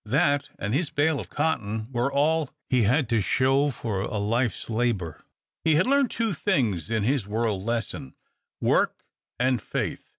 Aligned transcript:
That 0.03 0.49
and 0.57 0.73
his 0.73 0.89
bale 0.89 1.19
of 1.19 1.29
cotton 1.29 1.87
were 1.91 2.11
all 2.11 2.49
he 2.71 2.81
had 2.81 3.07
to 3.09 3.21
show 3.21 3.69
for 3.69 4.01
a 4.01 4.17
life's 4.17 4.67
labor. 4.67 5.23
He 5.63 5.75
had 5.75 5.85
learned 5.85 6.09
two 6.09 6.33
things 6.33 6.89
in 6.89 7.03
his 7.03 7.27
world 7.27 7.63
lesson, 7.63 8.15
work 8.59 9.05
and 9.39 9.61
faith. 9.61 10.01